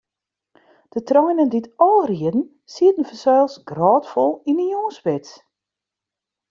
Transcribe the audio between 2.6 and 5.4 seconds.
sieten fansels grôtfol yn 'e jûnsspits.